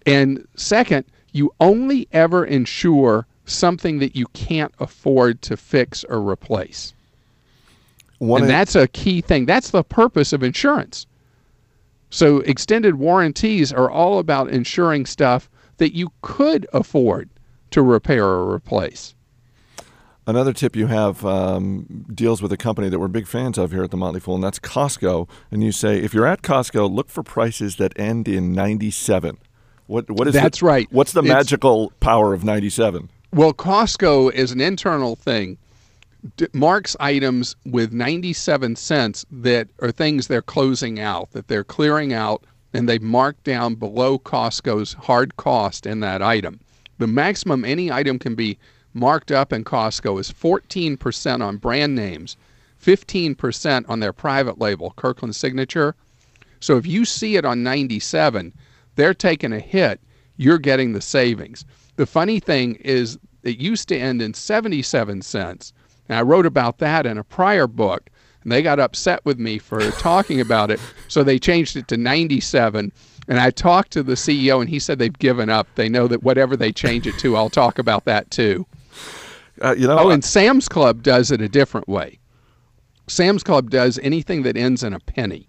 [0.05, 6.93] And second, you only ever insure something that you can't afford to fix or replace.
[8.19, 9.45] One and that's a key thing.
[9.45, 11.05] That's the purpose of insurance.
[12.09, 17.29] So extended warranties are all about insuring stuff that you could afford
[17.71, 19.13] to repair or replace.
[20.27, 23.83] Another tip you have um, deals with a company that we're big fans of here
[23.83, 25.29] at the Motley Fool, and that's Costco.
[25.51, 29.37] And you say if you're at Costco, look for prices that end in 97.
[29.87, 30.87] What what is That's the- right.
[30.91, 33.09] What's the It's- magical power of 97?
[33.33, 35.57] Well, Costco is an internal thing.
[36.53, 42.43] Marks items with 97 cents that are things they're closing out, that they're clearing out,
[42.73, 46.59] and they've marked down below Costco's hard cost in that item.
[46.97, 48.57] The maximum any item can be
[48.93, 52.37] marked up in Costco is 14% on brand names,
[52.83, 55.95] 15% on their private label, Kirkland Signature.
[56.59, 58.53] So if you see it on 97,
[58.95, 59.99] they're taking a hit,
[60.37, 61.65] you're getting the savings.
[61.97, 65.71] The funny thing is, it used to end in 77 cents.
[66.09, 68.09] And I wrote about that in a prior book,
[68.43, 70.79] and they got upset with me for talking about it.
[71.07, 72.91] So they changed it to 97.
[73.27, 75.67] And I talked to the CEO, and he said they've given up.
[75.75, 78.67] They know that whatever they change it to, I'll talk about that too.
[79.63, 82.19] Uh, you know, Oh, and Sam's Club does it a different way.
[83.07, 85.47] Sam's Club does anything that ends in a penny.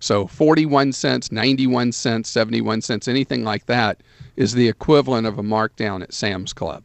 [0.00, 4.00] So 41 cents, 91 cents, 71 cents, anything like that
[4.36, 6.84] is the equivalent of a markdown at Sam's Club.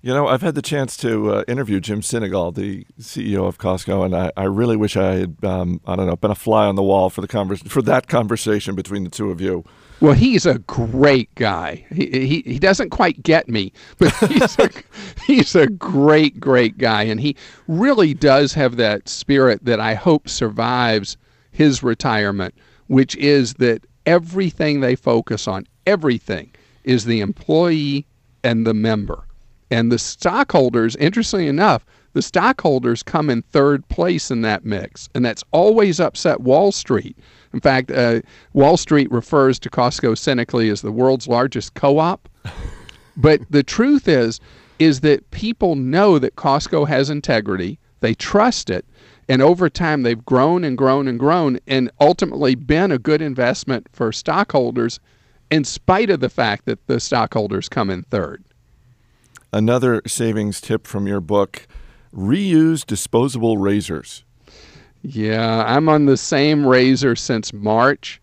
[0.00, 4.04] You know, I've had the chance to uh, interview Jim Sinegal, the CEO of Costco,
[4.04, 6.76] and I, I really wish I had, um, I don't know, been a fly on
[6.76, 9.64] the wall for the convers- for that conversation between the two of you.
[10.00, 11.84] Well, he's a great guy.
[11.92, 14.70] He, he, he doesn't quite get me, but he's a,
[15.26, 17.02] he's a great, great guy.
[17.02, 21.16] And he really does have that spirit that I hope survives
[21.50, 22.54] his retirement,
[22.86, 26.52] which is that everything they focus on, everything,
[26.84, 28.06] is the employee
[28.44, 29.24] and the member.
[29.70, 35.08] And the stockholders, interestingly enough, the stockholders come in third place in that mix.
[35.14, 37.16] And that's always upset Wall Street.
[37.52, 38.20] In fact, uh,
[38.54, 42.28] Wall Street refers to Costco cynically as the world's largest co op.
[43.20, 44.38] But the truth is,
[44.78, 47.80] is that people know that Costco has integrity.
[47.98, 48.86] They trust it.
[49.28, 53.88] And over time, they've grown and grown and grown and ultimately been a good investment
[53.92, 55.00] for stockholders
[55.50, 58.44] in spite of the fact that the stockholders come in third.
[59.52, 61.66] Another savings tip from your book
[62.14, 64.24] reuse disposable razors.
[65.02, 68.20] Yeah, I'm on the same razor since March.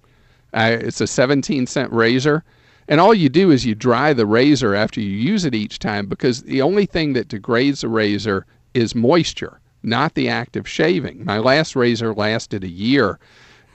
[0.54, 2.44] I, it's a 17 cent razor.
[2.88, 6.06] And all you do is you dry the razor after you use it each time
[6.06, 11.26] because the only thing that degrades a razor is moisture, not the act of shaving.
[11.26, 13.20] My last razor lasted a year.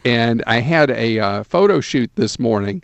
[0.04, 2.82] And I had a uh, photo shoot this morning,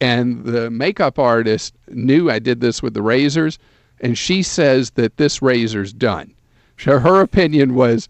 [0.00, 3.58] and the makeup artist knew I did this with the razors,
[4.00, 6.34] and she says that this razor's done.
[6.78, 8.08] So her opinion was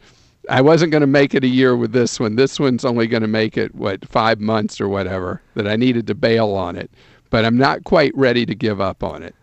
[0.48, 2.36] I wasn't going to make it a year with this one.
[2.36, 6.06] This one's only going to make it, what, five months or whatever, that I needed
[6.06, 6.90] to bail on it.
[7.30, 9.34] But I'm not quite ready to give up on it.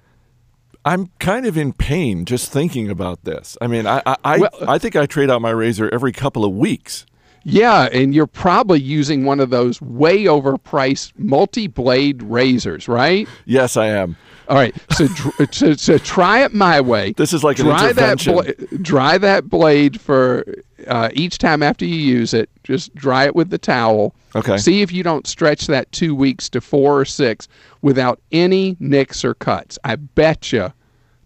[0.84, 3.58] I'm kind of in pain just thinking about this.
[3.60, 6.54] I mean, I I, I, I think I trade out my razor every couple of
[6.54, 7.06] weeks.
[7.48, 13.28] Yeah, and you're probably using one of those way overpriced multi-blade razors, right?
[13.46, 14.18] Yes, I am.
[14.50, 17.14] All right, so dr- so, so try it my way.
[17.14, 20.44] This is like an dry that bla- dry that blade for
[20.88, 22.50] uh, each time after you use it.
[22.64, 24.16] Just dry it with the towel.
[24.36, 24.58] Okay.
[24.58, 27.48] See if you don't stretch that two weeks to four or six
[27.82, 29.78] without any nicks or cuts.
[29.84, 30.74] I bet you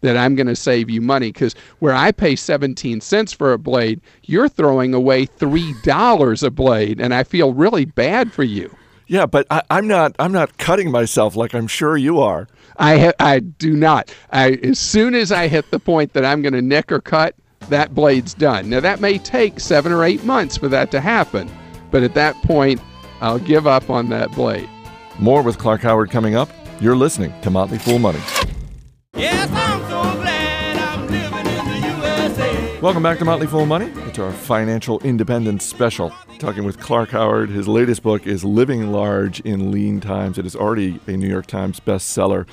[0.01, 3.57] that I'm going to save you money because where I pay 17 cents for a
[3.57, 8.75] blade, you're throwing away three dollars a blade, and I feel really bad for you.
[9.07, 10.15] Yeah, but I, I'm not.
[10.19, 12.47] I'm not cutting myself like I'm sure you are.
[12.77, 14.13] I ha- I do not.
[14.31, 17.35] I as soon as I hit the point that I'm going to nick or cut,
[17.69, 18.69] that blade's done.
[18.69, 21.49] Now that may take seven or eight months for that to happen,
[21.89, 22.79] but at that point,
[23.19, 24.69] I'll give up on that blade.
[25.17, 26.49] More with Clark Howard coming up.
[26.79, 28.21] You're listening to Motley Fool Money.
[29.15, 32.79] Yes, I'm so glad I'm living in the USA.
[32.79, 33.87] Welcome back to Motley Fool Money.
[34.07, 36.11] It's our financial independence special.
[36.37, 37.49] Talking with Clark Howard.
[37.49, 40.37] His latest book is Living Large in Lean Times.
[40.37, 42.47] It is already a New York Times bestseller.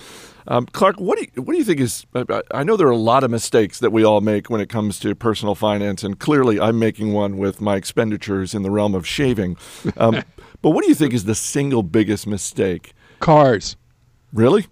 [0.49, 2.07] Um, Clark, what do you, what do you think is?
[2.15, 4.69] I- I know there are a lot of mistakes that we all make when it
[4.69, 8.95] comes to personal finance, and clearly I'm making one with my expenditures in the realm
[8.95, 9.57] of shaving.
[9.99, 10.23] Um,
[10.63, 12.95] but what do you think is the single biggest mistake?
[13.21, 13.77] Cars
[14.33, 14.67] Really?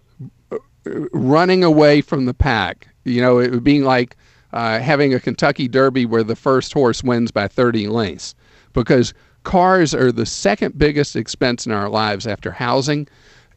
[1.13, 2.89] Running away from the pack.
[3.05, 4.17] You know, it would be like
[4.53, 8.35] uh, having a Kentucky Derby where the first horse wins by 30 lengths,
[8.73, 13.07] because cars are the second biggest expense in our lives after housing,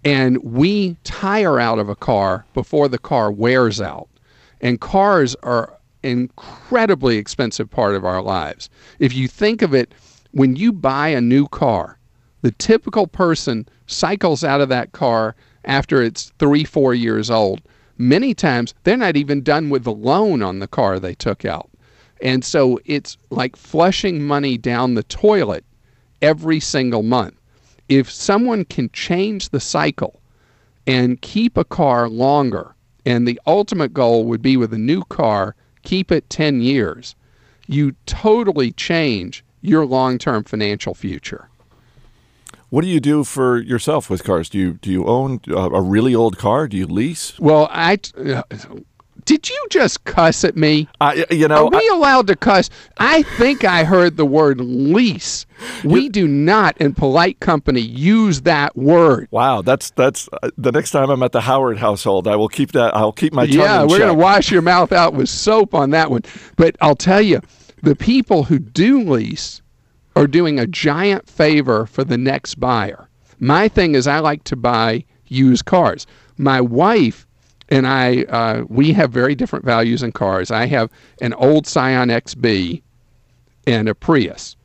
[0.04, 4.10] and we tire out of a car before the car wears out.
[4.62, 8.70] And cars are incredibly expensive part of our lives.
[9.00, 9.94] If you think of it,
[10.32, 11.98] when you buy a new car,
[12.42, 15.36] the typical person cycles out of that car
[15.68, 17.62] after it's three, four years old.
[17.98, 21.70] Many times they're not even done with the loan on the car they took out.
[22.22, 25.64] And so it's like flushing money down the toilet
[26.22, 27.36] every single month.
[27.90, 30.20] If someone can change the cycle
[30.88, 32.74] and keep a car longer,
[33.06, 37.16] and the ultimate goal would be with a new car, keep it 10 years,
[37.68, 41.50] you totally change your long term financial future.
[42.70, 44.50] What do you do for yourself with cars?
[44.50, 46.68] Do you do you own a, really old car?
[46.68, 47.40] Do you lease?
[47.40, 48.00] Well, I.
[48.18, 48.44] Uh,
[49.24, 50.88] did you just cuss at me?
[51.02, 52.70] I, you Are know, we I- allowed to cuss?
[52.98, 55.46] I think I heard the word lease.
[55.84, 59.28] We do not, in polite company, use that word.
[59.30, 62.72] wow, that's that's uh, the next time I'm at the Howard household, I will keep
[62.72, 62.96] that.
[62.96, 65.90] I'll keep my tongue Yeah, we're going to wash your mouth out with soap on
[65.90, 66.22] that one.
[66.56, 67.42] But I'll tell you,
[67.84, 69.62] the people who do lease
[70.18, 73.08] are doing a giant favor for the next buyer.
[73.40, 76.08] My thing is, I like to buy used cars.
[76.38, 77.28] My wife
[77.70, 80.50] and I, uh, we have very different values in cars.
[80.50, 80.90] I have
[81.22, 82.82] an old Scion XB
[83.68, 84.56] and a Prius.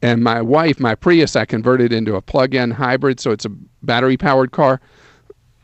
[0.00, 3.52] And my wife, my Prius, I converted into a plug in hybrid, so it's a
[3.82, 4.80] battery powered car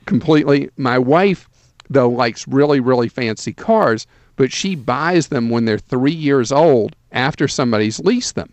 [0.07, 0.71] completely.
[0.77, 1.49] My wife,
[1.89, 6.97] though, likes really, really fancy cars, but she buys them when they're three years old
[7.13, 8.53] after somebody's leased them.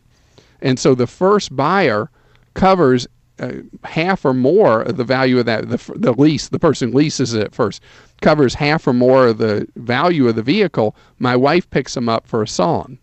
[0.63, 2.10] And so the first buyer
[2.56, 3.06] covers
[3.39, 3.52] uh,
[3.84, 5.69] half or more of the value of that.
[5.69, 7.82] The, the lease, the person who leases it at first,
[8.21, 10.95] covers half or more of the value of the vehicle.
[11.19, 12.97] My wife picks them up for a song.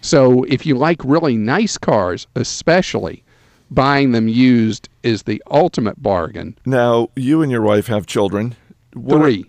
[0.00, 3.22] So if you like really nice cars, especially,
[3.70, 6.56] buying them used is the ultimate bargain.
[6.66, 8.56] now, you and your wife have children.
[8.94, 9.44] What are- Three.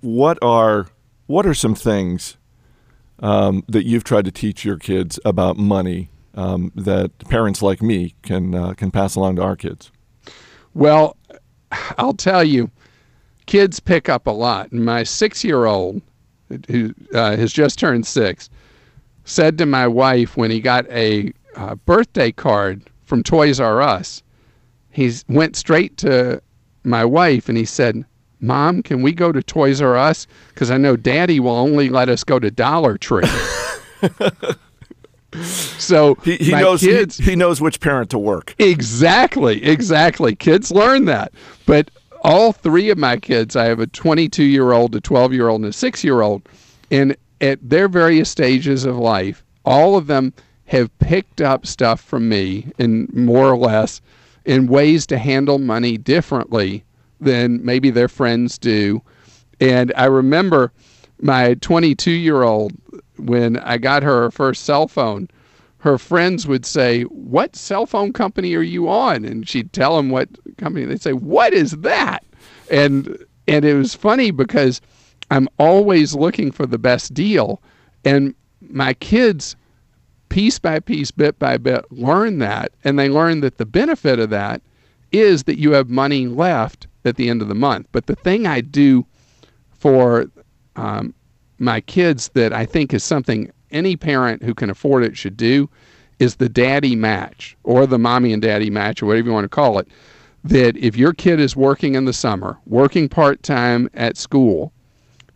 [0.00, 0.86] what are
[1.26, 2.36] what are some things
[3.20, 8.14] um, that you've tried to teach your kids about money um, that parents like me
[8.22, 9.90] can uh, can pass along to our kids?
[10.74, 11.16] Well,
[11.98, 12.70] I'll tell you,
[13.46, 14.70] kids pick up a lot.
[14.72, 16.02] And my six year old,
[16.68, 18.50] who uh, has just turned six,
[19.24, 24.22] said to my wife when he got a uh, birthday card from Toys R Us,
[24.90, 26.40] he went straight to
[26.84, 28.04] my wife and he said,
[28.40, 30.26] Mom, can we go to Toys R Us?
[30.48, 33.24] Because I know Daddy will only let us go to Dollar Tree.
[35.44, 38.54] so He, he knows he- kids, he, knows which parent to work.
[38.58, 40.34] Exactly, exactly.
[40.34, 41.32] Kids learn that.
[41.66, 41.90] But
[42.22, 45.62] all three of my kids, I have a 22 year old, a 12 year old,
[45.62, 46.42] and a six year old,
[46.90, 50.32] and at their various stages of life, all of them
[50.66, 54.00] have picked up stuff from me, in more or less,
[54.44, 56.84] in ways to handle money differently
[57.20, 59.00] than maybe their friends do.
[59.60, 60.72] And I remember
[61.20, 62.72] my 22 year old,
[63.18, 65.28] when I got her her first cell phone,
[65.78, 69.24] her friends would say, What cell phone company are you on?
[69.24, 70.84] And she'd tell them what company.
[70.84, 72.24] They'd say, What is that?
[72.70, 74.80] And and it was funny because
[75.30, 77.62] I'm always looking for the best deal.
[78.04, 79.56] And my kids
[80.28, 82.72] piece by piece, bit by bit, learn that.
[82.84, 84.62] And they learn that the benefit of that
[85.12, 87.86] is that you have money left at the end of the month.
[87.92, 89.06] But the thing I do
[89.70, 90.26] for
[90.74, 91.14] um,
[91.58, 95.68] my kids that I think is something any parent who can afford it should do
[96.18, 99.48] is the daddy match or the mommy and daddy match or whatever you want to
[99.48, 99.88] call it.
[100.44, 104.72] That if your kid is working in the summer, working part time at school,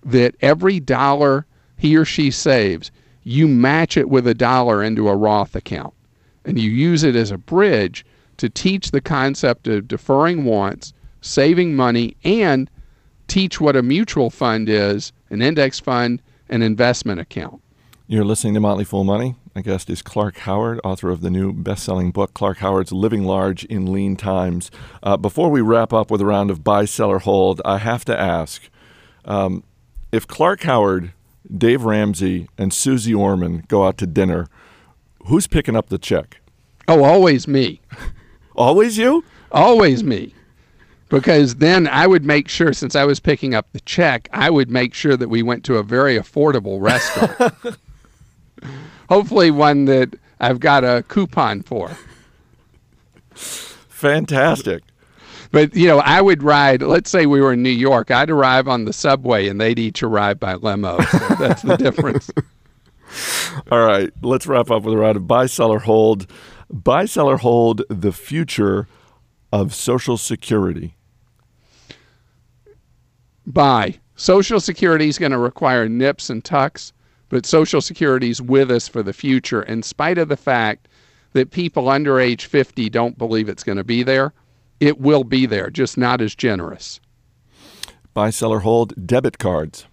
[0.05, 1.47] that every dollar
[1.77, 2.91] he or she saves,
[3.25, 5.95] you match it with a dollar into a Roth account.
[6.45, 8.05] And you use it as a bridge
[8.39, 12.71] to teach the concept of deferring wants, saving money, and
[13.29, 17.63] teach what a mutual fund is, an index fund, an investment account.
[18.07, 19.37] You're listening to Motley Fool Money.
[19.55, 23.25] My guest is Clark Howard, author of the new best selling book, Clark Howard's Living
[23.25, 24.71] Large in Lean Times.
[25.03, 28.05] Uh, before we wrap up with a round of buy, sell, or hold, I have
[28.07, 28.69] to ask
[29.25, 29.63] um,
[30.11, 31.13] if Clark Howard,
[31.57, 34.49] Dave Ramsey, and Suze Orman go out to dinner,
[35.27, 36.41] who's picking up the check?
[36.89, 37.81] Oh, always me.
[38.57, 39.25] Always you?
[39.53, 40.35] Always me.
[41.11, 44.71] Because then I would make sure, since I was picking up the check, I would
[44.71, 47.77] make sure that we went to a very affordable restaurant.
[49.09, 51.91] Hopefully, one that I've got a coupon for.
[53.35, 54.85] Fantastic.
[55.53, 58.69] But, you know, I would ride, let's say we were in New York, I'd arrive
[58.69, 61.01] on the subway and they'd each arrive by limo.
[61.01, 62.31] So that's the difference.
[63.73, 66.29] All right, let's wrap up with a round of buy, sell, or hold.
[66.71, 68.87] Buy, sell, or hold the future
[69.53, 70.95] of Social Security.
[73.51, 73.99] Buy.
[74.17, 76.93] Social Security is going to require nips and tucks,
[77.29, 80.89] but Social Security is with us for the future, in spite of the fact
[81.33, 84.33] that people under age 50 don't believe it's going to be there.
[84.81, 87.01] It will be there, just not as generous.
[88.15, 89.87] Buy, sell, or hold debit cards.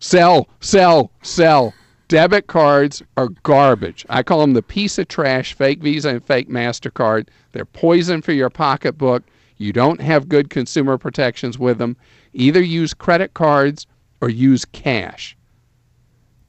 [0.00, 1.74] Sell, sell, sell.
[2.08, 4.04] Debit cards are garbage.
[4.10, 7.28] I call them the piece of trash, fake Visa and fake MasterCard.
[7.52, 9.22] They're poison for your pocketbook.
[9.62, 11.96] You don't have good consumer protections with them.
[12.32, 13.86] Either use credit cards
[14.20, 15.36] or use cash.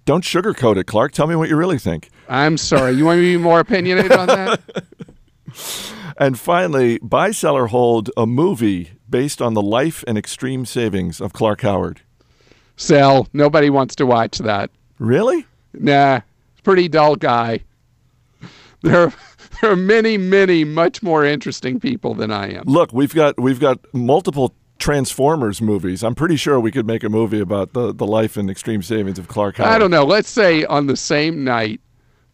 [0.06, 1.14] Don't sugarcoat it, Clark.
[1.14, 2.10] Tell me what you really think.
[2.28, 2.94] I'm sorry.
[2.94, 4.60] You want me to be more opinionated on that?
[6.18, 11.20] And finally, buy, sell, or hold a movie based on the life and extreme savings
[11.20, 12.02] of Clark Howard.
[12.76, 13.28] Sell.
[13.34, 14.70] Nobody wants to watch that.
[15.00, 15.46] Really?
[15.74, 16.22] Nah,
[16.64, 17.62] pretty dull guy.
[18.84, 19.14] There,
[19.64, 22.64] there are many, many much more interesting people than I am.
[22.66, 26.04] Look, we've got we've got multiple Transformers movies.
[26.04, 29.18] I'm pretty sure we could make a movie about the, the life and extreme savings
[29.18, 29.72] of Clark Howard.
[29.72, 30.04] I don't know.
[30.04, 31.80] Let's say on the same night,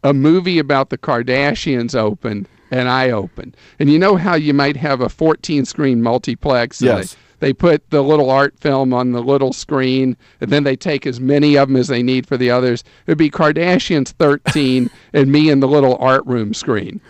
[0.03, 3.55] a movie about the Kardashians opened and I opened.
[3.77, 6.81] And you know how you might have a 14 screen multiplex?
[6.81, 7.13] and Yes.
[7.13, 11.05] They, they put the little art film on the little screen, and then they take
[11.05, 12.83] as many of them as they need for the others.
[13.07, 17.01] It'd be Kardashians 13 and me in the little art room screen.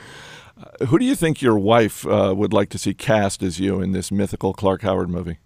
[0.88, 3.92] Who do you think your wife uh, would like to see cast as you in
[3.92, 5.38] this mythical Clark Howard movie?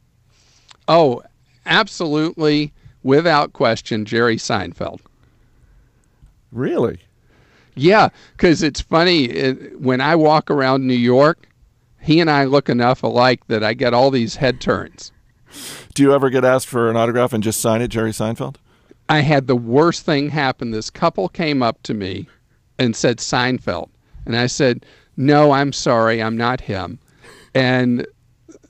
[0.88, 1.24] Oh,
[1.66, 2.74] absolutely,
[3.04, 5.00] without question, Jerry Seinfeld.
[6.52, 7.00] Really?
[7.76, 11.48] Yeah, because it's funny it, when I walk around New York,
[12.04, 15.12] he and I look enough alike that I get all these head turns.
[15.94, 18.56] Do you ever get asked for an autograph and just sign it, Jerry Seinfeld?
[19.10, 20.72] I had the worst thing happen.
[20.72, 22.28] This couple came up to me
[22.80, 23.90] and said Seinfeld,
[24.26, 24.86] and I said,
[25.18, 27.00] "No, I'm sorry, I'm not him."
[27.54, 28.08] And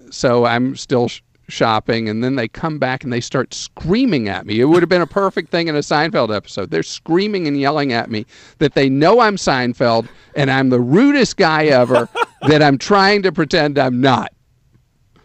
[0.09, 4.45] so I'm still sh- shopping, and then they come back and they start screaming at
[4.45, 4.59] me.
[4.59, 6.71] It would have been a perfect thing in a Seinfeld episode.
[6.71, 8.25] They're screaming and yelling at me
[8.57, 12.09] that they know I'm Seinfeld and I'm the rudest guy ever.
[12.47, 14.33] That I'm trying to pretend I'm not.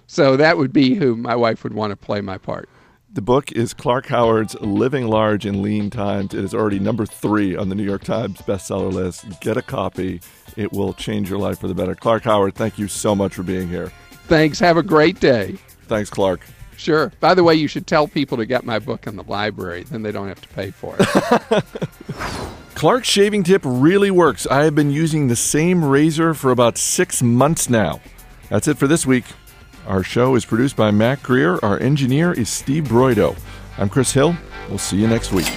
[0.07, 2.69] So that would be who my wife would want to play my part.
[3.11, 6.35] The book is Clark Howard's Living Large in Lean Times.
[6.35, 9.41] It is already number three on the New York Times bestseller list.
[9.41, 10.21] Get a copy.
[10.57, 11.95] It will change your life for the better.
[11.95, 13.91] Clark Howard, thank you so much for being here.
[14.27, 14.61] Thanks.
[14.61, 15.57] Have a great day.
[15.87, 16.41] Thanks, Clark.
[16.79, 17.13] Sure.
[17.19, 19.83] By the way, you should tell people to get my book in the library.
[19.83, 21.65] Then they don't have to pay for it.
[22.77, 24.47] Clark's shaving tip really works.
[24.47, 28.01] I have been using the same razor for about six months now.
[28.49, 29.25] That's it for this week.
[29.89, 31.59] Our show is produced by Mac Greer.
[31.65, 33.37] Our engineer is Steve Broido.
[33.77, 34.37] I'm Chris Hill.
[34.69, 35.49] We'll see you next week.